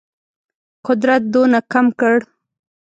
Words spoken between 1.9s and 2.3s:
کړ.